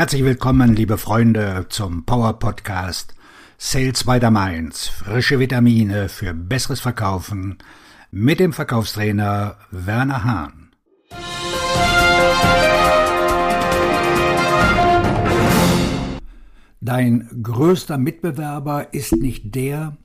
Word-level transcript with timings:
Herzlich 0.00 0.24
willkommen, 0.24 0.74
liebe 0.74 0.96
Freunde, 0.96 1.66
zum 1.68 2.06
Power 2.06 2.38
Podcast 2.38 3.14
Sales 3.58 4.04
by 4.04 4.18
the 4.18 4.30
Mainz. 4.30 4.88
Frische 4.88 5.38
Vitamine 5.38 6.08
für 6.08 6.32
besseres 6.32 6.80
Verkaufen 6.80 7.58
mit 8.10 8.40
dem 8.40 8.54
Verkaufstrainer 8.54 9.58
Werner 9.70 10.24
Hahn. 10.24 10.70
Dein 16.80 17.28
größter 17.42 17.98
Mitbewerber 17.98 18.94
ist 18.94 19.12
nicht 19.16 19.54
der, 19.54 19.98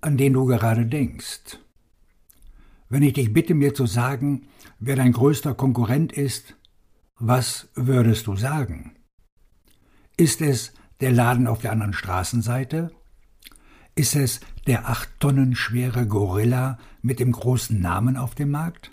an 0.00 0.16
den 0.16 0.34
du 0.34 0.46
gerade 0.46 0.86
denkst. 0.86 1.58
Wenn 2.88 3.02
ich 3.02 3.14
dich 3.14 3.32
bitte, 3.32 3.54
mir 3.54 3.74
zu 3.74 3.86
sagen, 3.86 4.46
wer 4.78 4.94
dein 4.94 5.10
größter 5.10 5.54
Konkurrent 5.54 6.12
ist, 6.12 6.54
was 7.18 7.70
würdest 7.74 8.28
du 8.28 8.36
sagen? 8.36 8.94
Ist 10.16 10.42
es 10.42 10.72
der 11.00 11.10
Laden 11.10 11.46
auf 11.46 11.60
der 11.60 11.72
anderen 11.72 11.94
Straßenseite? 11.94 12.90
Ist 13.94 14.14
es 14.14 14.40
der 14.66 14.88
acht 14.88 15.08
Tonnen 15.20 15.54
schwere 15.54 16.06
Gorilla 16.06 16.78
mit 17.00 17.18
dem 17.18 17.32
großen 17.32 17.80
Namen 17.80 18.16
auf 18.16 18.34
dem 18.34 18.50
Markt? 18.50 18.90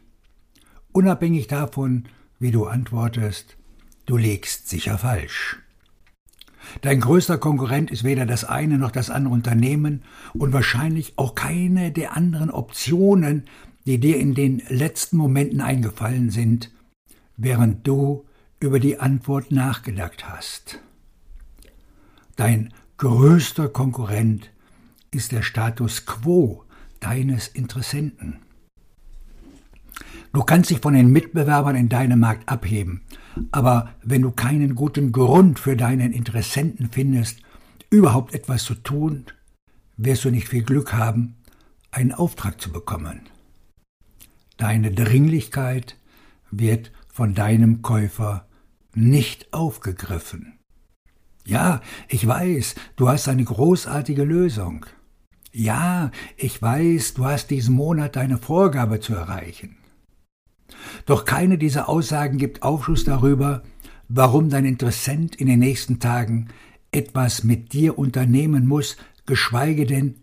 Unabhängig 0.91 1.47
davon, 1.47 2.05
wie 2.39 2.51
du 2.51 2.65
antwortest, 2.65 3.57
du 4.05 4.17
legst 4.17 4.69
sicher 4.69 4.97
falsch. 4.97 5.59
Dein 6.81 7.01
größter 7.01 7.37
Konkurrent 7.37 7.91
ist 7.91 8.03
weder 8.03 8.25
das 8.25 8.45
eine 8.45 8.77
noch 8.77 8.91
das 8.91 9.09
andere 9.09 9.33
Unternehmen 9.33 10.03
und 10.33 10.53
wahrscheinlich 10.53 11.13
auch 11.17 11.35
keine 11.35 11.91
der 11.91 12.15
anderen 12.15 12.49
Optionen, 12.49 13.43
die 13.85 13.99
dir 13.99 14.17
in 14.17 14.35
den 14.35 14.61
letzten 14.69 15.17
Momenten 15.17 15.61
eingefallen 15.61 16.29
sind, 16.29 16.71
während 17.37 17.87
du 17.87 18.25
über 18.59 18.79
die 18.79 18.99
Antwort 18.99 19.51
nachgedacht 19.51 20.29
hast. 20.29 20.81
Dein 22.39 22.73
größter 22.95 23.67
Konkurrent 23.67 24.49
ist 25.11 25.33
der 25.33 25.41
Status 25.41 26.05
quo 26.05 26.63
deines 27.01 27.49
Interessenten. 27.49 28.37
Du 30.31 30.43
kannst 30.43 30.69
dich 30.69 30.79
von 30.79 30.93
den 30.93 31.11
Mitbewerbern 31.11 31.75
in 31.75 31.89
deinem 31.89 32.21
Markt 32.21 32.47
abheben, 32.47 33.01
aber 33.51 33.93
wenn 34.03 34.21
du 34.21 34.31
keinen 34.31 34.75
guten 34.75 35.11
Grund 35.11 35.59
für 35.59 35.75
deinen 35.75 36.13
Interessenten 36.13 36.89
findest, 36.89 37.41
überhaupt 37.89 38.33
etwas 38.33 38.63
zu 38.63 38.75
tun, 38.75 39.25
wirst 39.97 40.23
du 40.23 40.29
nicht 40.29 40.47
viel 40.47 40.63
Glück 40.63 40.93
haben, 40.93 41.35
einen 41.91 42.13
Auftrag 42.13 42.61
zu 42.61 42.71
bekommen. 42.71 43.19
Deine 44.55 44.91
Dringlichkeit 44.91 45.97
wird 46.51 46.93
von 47.09 47.33
deinem 47.33 47.81
Käufer 47.81 48.47
nicht 48.95 49.51
aufgegriffen. 49.51 50.58
Ja, 51.49 51.81
ich 52.07 52.27
weiß, 52.27 52.75
du 52.95 53.09
hast 53.09 53.27
eine 53.27 53.43
großartige 53.43 54.23
Lösung. 54.23 54.85
Ja, 55.51 56.11
ich 56.37 56.61
weiß, 56.61 57.15
du 57.15 57.25
hast 57.25 57.49
diesen 57.49 57.73
Monat 57.73 58.17
deine 58.17 58.37
Vorgabe 58.37 58.99
zu 58.99 59.15
erreichen. 59.15 59.75
Doch 61.07 61.25
keine 61.25 61.57
dieser 61.57 61.89
Aussagen 61.89 62.37
gibt 62.37 62.61
Aufschluss 62.61 63.03
darüber, 63.03 63.63
warum 64.07 64.51
dein 64.51 64.65
Interessent 64.65 65.37
in 65.37 65.47
den 65.47 65.57
nächsten 65.57 65.99
Tagen 65.99 66.49
etwas 66.91 67.43
mit 67.43 67.73
dir 67.73 67.97
unternehmen 67.97 68.67
muss, 68.67 68.95
geschweige 69.25 69.87
denn, 69.87 70.17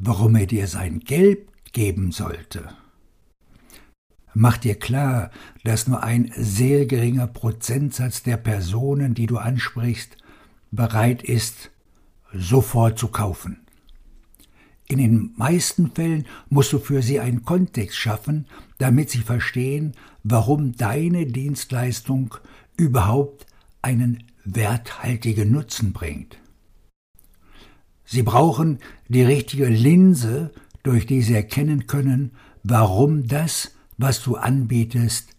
warum 0.00 0.34
er 0.34 0.46
dir 0.46 0.66
sein 0.66 0.98
Geld 0.98 1.46
geben 1.72 2.10
sollte. 2.10 2.70
Mach 4.34 4.56
dir 4.56 4.74
klar, 4.74 5.30
dass 5.62 5.86
nur 5.86 6.02
ein 6.02 6.32
sehr 6.36 6.86
geringer 6.86 7.28
Prozentsatz 7.28 8.24
der 8.24 8.36
Personen, 8.36 9.14
die 9.14 9.26
du 9.26 9.38
ansprichst, 9.38 10.16
bereit 10.70 11.22
ist, 11.22 11.70
sofort 12.32 12.98
zu 12.98 13.08
kaufen. 13.08 13.66
In 14.88 14.98
den 14.98 15.32
meisten 15.36 15.90
Fällen 15.90 16.26
musst 16.48 16.72
du 16.72 16.78
für 16.78 17.02
sie 17.02 17.18
einen 17.18 17.44
Kontext 17.44 17.96
schaffen, 17.96 18.46
damit 18.78 19.10
sie 19.10 19.22
verstehen, 19.22 19.94
warum 20.22 20.76
deine 20.76 21.26
Dienstleistung 21.26 22.36
überhaupt 22.76 23.46
einen 23.82 24.22
werthaltigen 24.44 25.50
Nutzen 25.50 25.92
bringt. 25.92 26.38
Sie 28.04 28.22
brauchen 28.22 28.78
die 29.08 29.22
richtige 29.22 29.66
Linse, 29.66 30.52
durch 30.84 31.06
die 31.06 31.22
sie 31.22 31.34
erkennen 31.34 31.88
können, 31.88 32.30
warum 32.62 33.26
das, 33.26 33.72
was 33.98 34.22
du 34.22 34.36
anbietest, 34.36 35.30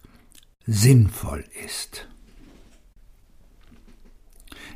sinnvoll 0.66 1.44
ist. 1.64 2.06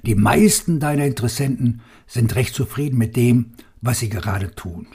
Die 0.03 0.15
meisten 0.15 0.81
deiner 0.81 1.07
Interessenten 1.07 1.81
sind 2.07 2.35
recht 2.35 2.55
zufrieden 2.55 2.99
mit 2.99 3.17
dem, 3.17 3.53
was 3.81 4.01
sie 4.01 4.09
gerade 4.09 4.55
tun. 4.55 4.87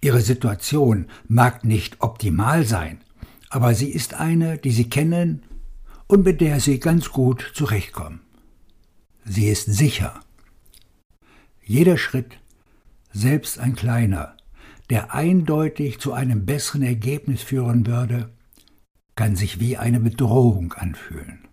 Ihre 0.00 0.20
Situation 0.20 1.06
mag 1.28 1.64
nicht 1.64 2.00
optimal 2.00 2.64
sein, 2.64 3.00
aber 3.48 3.74
sie 3.74 3.90
ist 3.90 4.14
eine, 4.14 4.58
die 4.58 4.72
sie 4.72 4.90
kennen 4.90 5.42
und 6.06 6.24
mit 6.24 6.40
der 6.40 6.60
sie 6.60 6.80
ganz 6.80 7.10
gut 7.10 7.52
zurechtkommen. 7.54 8.20
Sie 9.24 9.48
ist 9.48 9.66
sicher. 9.66 10.20
Jeder 11.64 11.96
Schritt, 11.96 12.38
selbst 13.12 13.58
ein 13.58 13.74
kleiner, 13.74 14.36
der 14.90 15.14
eindeutig 15.14 15.98
zu 15.98 16.12
einem 16.12 16.44
besseren 16.44 16.82
Ergebnis 16.82 17.42
führen 17.42 17.86
würde, 17.86 18.30
kann 19.16 19.34
sich 19.34 19.58
wie 19.58 19.76
eine 19.76 19.98
Bedrohung 19.98 20.72
anfühlen. 20.74 21.45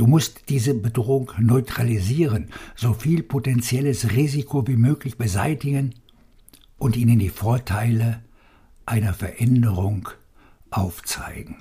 Du 0.00 0.06
musst 0.06 0.48
diese 0.48 0.72
Bedrohung 0.72 1.30
neutralisieren, 1.38 2.48
so 2.74 2.94
viel 2.94 3.22
potenzielles 3.22 4.12
Risiko 4.12 4.66
wie 4.66 4.76
möglich 4.76 5.18
beseitigen 5.18 5.94
und 6.78 6.96
ihnen 6.96 7.18
die 7.18 7.28
Vorteile 7.28 8.22
einer 8.86 9.12
Veränderung 9.12 10.08
aufzeigen. 10.70 11.56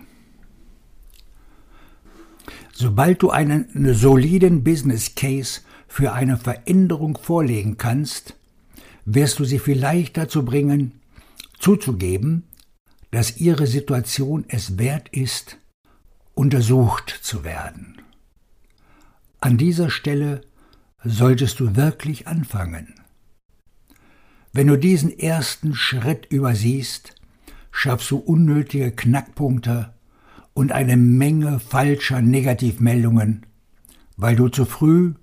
Sobald 2.71 3.21
du 3.23 3.29
einen 3.29 3.93
soliden 3.93 4.63
Business 4.63 5.15
Case 5.15 5.59
für 5.89 6.13
eine 6.13 6.37
Veränderung 6.37 7.17
vorlegen 7.21 7.75
kannst, 7.75 8.37
wirst 9.03 9.39
du 9.39 9.43
sie 9.43 9.59
vielleicht 9.59 10.15
dazu 10.15 10.45
bringen, 10.45 11.01
zuzugeben, 11.59 12.43
dass 13.11 13.35
ihre 13.35 13.67
Situation 13.67 14.45
es 14.47 14.77
wert 14.77 15.09
ist, 15.09 15.57
untersucht 16.35 17.19
zu 17.21 17.43
werden. 17.43 17.99
An 19.41 19.57
dieser 19.57 19.89
Stelle 19.89 20.41
solltest 21.03 21.59
du 21.59 21.75
wirklich 21.75 22.27
anfangen. 22.27 22.93
Wenn 24.51 24.67
du 24.67 24.77
diesen 24.77 25.17
ersten 25.17 25.75
Schritt 25.75 26.25
übersiehst, 26.29 27.15
schaffst 27.71 28.11
du 28.11 28.17
unnötige 28.17 28.91
Knackpunkte 28.91 29.93
und 30.53 30.71
eine 30.73 30.97
Menge 30.97 31.59
falscher 31.59 32.21
Negativmeldungen, 32.21 33.45
weil 34.17 34.35
du 34.35 34.49
zu 34.49 34.65
früh 34.65 35.13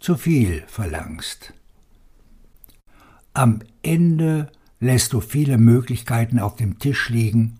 zu 0.00 0.16
viel 0.16 0.62
verlangst. 0.66 1.52
Am 3.34 3.60
Ende 3.82 4.50
lässt 4.80 5.12
du 5.12 5.20
viele 5.20 5.58
Möglichkeiten 5.58 6.38
auf 6.38 6.56
dem 6.56 6.78
Tisch 6.78 7.10
liegen, 7.10 7.58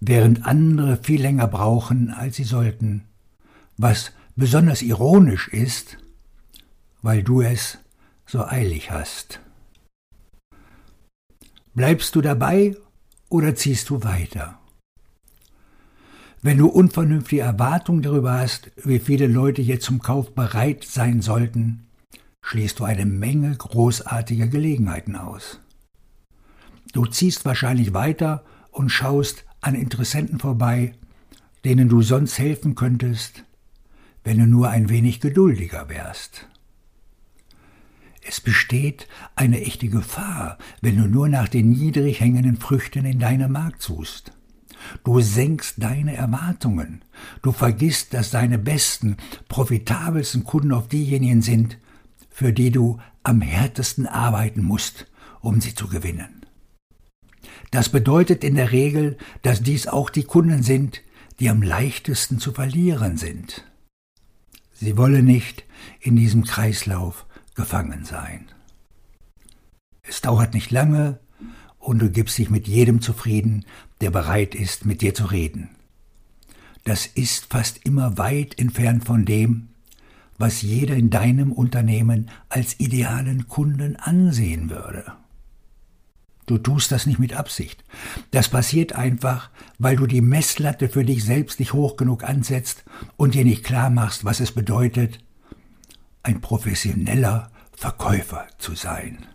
während 0.00 0.44
andere 0.44 0.96
viel 0.96 1.22
länger 1.22 1.46
brauchen, 1.46 2.10
als 2.10 2.36
sie 2.36 2.44
sollten, 2.44 3.04
was 3.76 4.12
besonders 4.36 4.82
ironisch 4.82 5.48
ist, 5.48 5.98
weil 7.02 7.22
du 7.22 7.42
es 7.42 7.78
so 8.26 8.44
eilig 8.44 8.90
hast. 8.90 9.40
Bleibst 11.74 12.14
du 12.14 12.20
dabei 12.20 12.76
oder 13.28 13.54
ziehst 13.54 13.90
du 13.90 14.02
weiter? 14.04 14.58
Wenn 16.42 16.58
du 16.58 16.68
unvernünftige 16.68 17.42
Erwartungen 17.42 18.02
darüber 18.02 18.34
hast, 18.34 18.72
wie 18.76 18.98
viele 18.98 19.26
Leute 19.26 19.62
jetzt 19.62 19.84
zum 19.84 20.00
Kauf 20.00 20.34
bereit 20.34 20.84
sein 20.84 21.22
sollten, 21.22 21.86
schließt 22.42 22.80
du 22.80 22.84
eine 22.84 23.06
Menge 23.06 23.54
großartiger 23.56 24.48
Gelegenheiten 24.48 25.14
aus. 25.14 25.60
Du 26.92 27.06
ziehst 27.06 27.44
wahrscheinlich 27.44 27.94
weiter 27.94 28.44
und 28.70 28.90
schaust 28.90 29.44
an 29.60 29.74
Interessenten 29.74 30.40
vorbei, 30.40 30.94
denen 31.64 31.88
du 31.88 32.02
sonst 32.02 32.38
helfen 32.38 32.74
könntest, 32.74 33.44
wenn 34.24 34.38
du 34.38 34.46
nur 34.46 34.70
ein 34.70 34.88
wenig 34.88 35.20
geduldiger 35.20 35.88
wärst. 35.88 36.48
Es 38.24 38.40
besteht 38.40 39.08
eine 39.34 39.60
echte 39.62 39.88
Gefahr, 39.88 40.58
wenn 40.80 40.96
du 40.96 41.08
nur 41.08 41.28
nach 41.28 41.48
den 41.48 41.70
niedrig 41.70 42.20
hängenden 42.20 42.56
Früchten 42.56 43.04
in 43.04 43.18
deinem 43.18 43.52
Markt 43.52 43.82
suchst. 43.82 44.32
Du 45.04 45.20
senkst 45.20 45.82
deine 45.82 46.14
Erwartungen. 46.14 47.04
Du 47.42 47.52
vergisst, 47.52 48.14
dass 48.14 48.30
deine 48.30 48.58
besten, 48.58 49.16
profitabelsten 49.48 50.44
Kunden 50.44 50.72
auf 50.72 50.88
diejenigen 50.88 51.42
sind, 51.42 51.78
für 52.30 52.52
die 52.52 52.70
du 52.70 52.98
am 53.22 53.40
härtesten 53.40 54.06
arbeiten 54.06 54.62
musst, 54.62 55.06
um 55.40 55.60
sie 55.60 55.74
zu 55.74 55.88
gewinnen. 55.88 56.46
Das 57.70 57.88
bedeutet 57.88 58.44
in 58.44 58.54
der 58.54 58.72
Regel, 58.72 59.16
dass 59.42 59.62
dies 59.62 59.86
auch 59.86 60.10
die 60.10 60.24
Kunden 60.24 60.62
sind, 60.62 61.02
die 61.40 61.48
am 61.48 61.62
leichtesten 61.62 62.38
zu 62.38 62.52
verlieren 62.52 63.16
sind. 63.16 63.64
Sie 64.82 64.96
wolle 64.96 65.22
nicht 65.22 65.64
in 66.00 66.16
diesem 66.16 66.42
Kreislauf 66.42 67.24
gefangen 67.54 68.04
sein. 68.04 68.48
Es 70.02 70.22
dauert 70.22 70.54
nicht 70.54 70.72
lange 70.72 71.20
und 71.78 72.00
du 72.00 72.10
gibst 72.10 72.36
dich 72.36 72.50
mit 72.50 72.66
jedem 72.66 73.00
zufrieden, 73.00 73.64
der 74.00 74.10
bereit 74.10 74.56
ist, 74.56 74.84
mit 74.84 75.00
dir 75.00 75.14
zu 75.14 75.26
reden. 75.26 75.68
Das 76.82 77.06
ist 77.06 77.46
fast 77.52 77.86
immer 77.86 78.18
weit 78.18 78.58
entfernt 78.58 79.04
von 79.04 79.24
dem, 79.24 79.68
was 80.36 80.62
jeder 80.62 80.96
in 80.96 81.10
deinem 81.10 81.52
Unternehmen 81.52 82.28
als 82.48 82.80
idealen 82.80 83.46
Kunden 83.46 83.94
ansehen 83.94 84.68
würde. 84.68 85.12
Du 86.46 86.58
tust 86.58 86.90
das 86.90 87.06
nicht 87.06 87.18
mit 87.18 87.34
Absicht. 87.34 87.84
Das 88.30 88.48
passiert 88.48 88.94
einfach, 88.94 89.50
weil 89.78 89.96
du 89.96 90.06
die 90.06 90.20
Messlatte 90.20 90.88
für 90.88 91.04
dich 91.04 91.24
selbst 91.24 91.60
nicht 91.60 91.72
hoch 91.72 91.96
genug 91.96 92.24
ansetzt 92.24 92.84
und 93.16 93.34
dir 93.34 93.44
nicht 93.44 93.64
klar 93.64 93.90
machst, 93.90 94.24
was 94.24 94.40
es 94.40 94.52
bedeutet, 94.52 95.18
ein 96.22 96.40
professioneller 96.40 97.50
Verkäufer 97.76 98.46
zu 98.58 98.74
sein. 98.74 99.26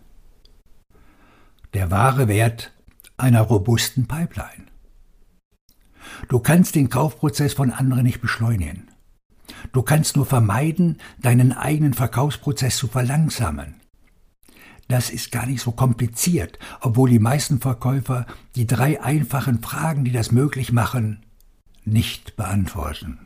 Der 1.74 1.90
wahre 1.90 2.28
Wert 2.28 2.72
einer 3.16 3.42
robusten 3.42 4.06
Pipeline. 4.06 4.66
Du 6.28 6.38
kannst 6.38 6.74
den 6.74 6.88
Kaufprozess 6.88 7.54
von 7.54 7.70
anderen 7.70 8.04
nicht 8.04 8.20
beschleunigen. 8.20 8.88
Du 9.72 9.82
kannst 9.82 10.16
nur 10.16 10.26
vermeiden, 10.26 10.98
deinen 11.18 11.52
eigenen 11.52 11.94
Verkaufsprozess 11.94 12.76
zu 12.76 12.86
verlangsamen. 12.86 13.74
Das 14.88 15.10
ist 15.10 15.30
gar 15.30 15.46
nicht 15.46 15.62
so 15.62 15.72
kompliziert, 15.72 16.58
obwohl 16.80 17.10
die 17.10 17.18
meisten 17.18 17.60
Verkäufer 17.60 18.26
die 18.56 18.66
drei 18.66 19.02
einfachen 19.02 19.60
Fragen, 19.62 20.04
die 20.04 20.12
das 20.12 20.32
möglich 20.32 20.72
machen, 20.72 21.24
nicht 21.84 22.36
beantworten. 22.36 23.18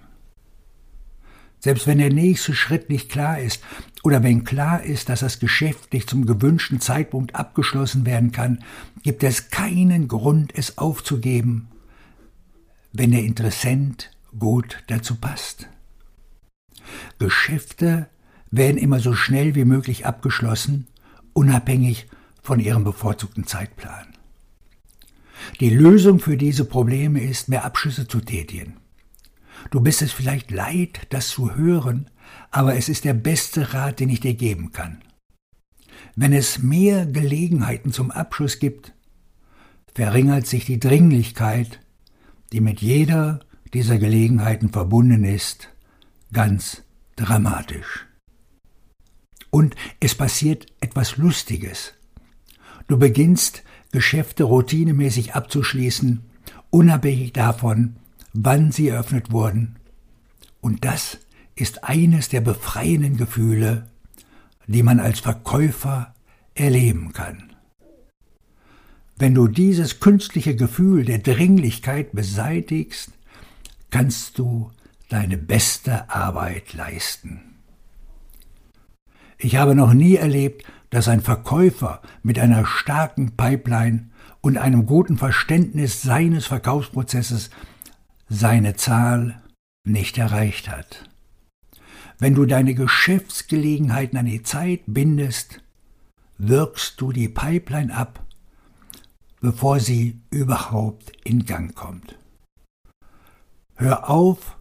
Selbst 1.60 1.86
wenn 1.86 1.98
der 1.98 2.12
nächste 2.12 2.54
Schritt 2.54 2.90
nicht 2.90 3.08
klar 3.08 3.38
ist 3.38 3.62
oder 4.02 4.24
wenn 4.24 4.42
klar 4.42 4.82
ist, 4.82 5.08
dass 5.08 5.20
das 5.20 5.38
Geschäft 5.38 5.92
nicht 5.92 6.10
zum 6.10 6.26
gewünschten 6.26 6.80
Zeitpunkt 6.80 7.36
abgeschlossen 7.36 8.04
werden 8.04 8.32
kann, 8.32 8.64
gibt 9.04 9.22
es 9.22 9.50
keinen 9.50 10.08
Grund, 10.08 10.52
es 10.56 10.78
aufzugeben, 10.78 11.68
wenn 12.92 13.12
der 13.12 13.22
Interessent 13.22 14.10
gut 14.36 14.82
dazu 14.88 15.14
passt. 15.14 15.68
Geschäfte 17.20 18.08
werden 18.50 18.76
immer 18.76 18.98
so 18.98 19.14
schnell 19.14 19.54
wie 19.54 19.64
möglich 19.64 20.04
abgeschlossen, 20.04 20.88
unabhängig 21.32 22.06
von 22.42 22.60
ihrem 22.60 22.84
bevorzugten 22.84 23.46
Zeitplan. 23.46 24.06
Die 25.60 25.70
Lösung 25.70 26.20
für 26.20 26.36
diese 26.36 26.64
Probleme 26.64 27.20
ist, 27.20 27.48
mehr 27.48 27.64
Abschlüsse 27.64 28.06
zu 28.06 28.20
tätigen. 28.20 28.76
Du 29.70 29.80
bist 29.80 30.02
es 30.02 30.12
vielleicht 30.12 30.50
leid, 30.50 31.06
das 31.10 31.28
zu 31.28 31.54
hören, 31.54 32.10
aber 32.50 32.76
es 32.76 32.88
ist 32.88 33.04
der 33.04 33.14
beste 33.14 33.74
Rat, 33.74 34.00
den 34.00 34.08
ich 34.08 34.20
dir 34.20 34.34
geben 34.34 34.72
kann. 34.72 35.02
Wenn 36.16 36.32
es 36.32 36.58
mehr 36.58 37.06
Gelegenheiten 37.06 37.92
zum 37.92 38.10
Abschluss 38.10 38.58
gibt, 38.58 38.92
verringert 39.94 40.46
sich 40.46 40.64
die 40.64 40.80
Dringlichkeit, 40.80 41.80
die 42.52 42.60
mit 42.60 42.80
jeder 42.80 43.40
dieser 43.72 43.98
Gelegenheiten 43.98 44.70
verbunden 44.70 45.24
ist, 45.24 45.68
ganz 46.32 46.82
dramatisch. 47.16 48.06
Und 49.54 49.76
es 50.00 50.14
passiert 50.14 50.66
etwas 50.80 51.18
Lustiges. 51.18 51.92
Du 52.88 52.98
beginnst 52.98 53.62
Geschäfte 53.90 54.44
routinemäßig 54.44 55.34
abzuschließen, 55.34 56.22
unabhängig 56.70 57.34
davon, 57.34 57.96
wann 58.32 58.72
sie 58.72 58.88
eröffnet 58.88 59.30
wurden. 59.30 59.76
Und 60.62 60.86
das 60.86 61.18
ist 61.54 61.84
eines 61.84 62.30
der 62.30 62.40
befreienden 62.40 63.18
Gefühle, 63.18 63.88
die 64.66 64.82
man 64.82 65.00
als 65.00 65.20
Verkäufer 65.20 66.14
erleben 66.54 67.12
kann. 67.12 67.52
Wenn 69.16 69.34
du 69.34 69.48
dieses 69.48 70.00
künstliche 70.00 70.56
Gefühl 70.56 71.04
der 71.04 71.18
Dringlichkeit 71.18 72.12
beseitigst, 72.12 73.10
kannst 73.90 74.38
du 74.38 74.70
deine 75.10 75.36
beste 75.36 76.08
Arbeit 76.08 76.72
leisten. 76.72 77.51
Ich 79.44 79.56
habe 79.56 79.74
noch 79.74 79.92
nie 79.92 80.14
erlebt, 80.14 80.64
dass 80.90 81.08
ein 81.08 81.20
Verkäufer 81.20 82.00
mit 82.22 82.38
einer 82.38 82.64
starken 82.64 83.36
Pipeline 83.36 84.10
und 84.40 84.56
einem 84.56 84.86
guten 84.86 85.18
Verständnis 85.18 86.00
seines 86.00 86.46
Verkaufsprozesses 86.46 87.50
seine 88.28 88.76
Zahl 88.76 89.42
nicht 89.84 90.16
erreicht 90.16 90.68
hat. 90.68 91.10
Wenn 92.20 92.36
du 92.36 92.46
deine 92.46 92.76
Geschäftsgelegenheiten 92.76 94.16
an 94.16 94.26
die 94.26 94.44
Zeit 94.44 94.82
bindest, 94.86 95.60
wirkst 96.38 97.00
du 97.00 97.10
die 97.10 97.28
Pipeline 97.28 97.92
ab, 97.92 98.24
bevor 99.40 99.80
sie 99.80 100.20
überhaupt 100.30 101.10
in 101.24 101.46
Gang 101.46 101.74
kommt. 101.74 102.16
Hör 103.74 104.08
auf, 104.08 104.56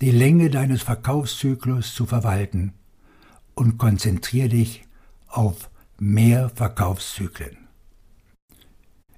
die 0.00 0.12
Länge 0.12 0.50
deines 0.50 0.82
Verkaufszyklus 0.82 1.96
zu 1.96 2.06
verwalten 2.06 2.74
und 3.60 3.76
konzentriere 3.76 4.48
dich 4.48 4.86
auf 5.28 5.68
mehr 5.98 6.48
Verkaufszyklen. 6.48 7.58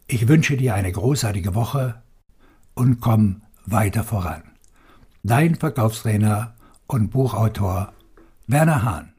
Ich 0.08 0.26
wünsche 0.26 0.56
dir 0.56 0.74
eine 0.74 0.90
großartige 0.90 1.54
Woche 1.54 2.02
und 2.74 3.00
komm 3.00 3.42
weiter 3.66 4.02
voran. 4.02 4.42
Dein 5.22 5.54
Verkaufstrainer 5.54 6.56
und 6.88 7.10
Buchautor 7.10 7.92
Werner 8.48 8.82
Hahn. 8.82 9.12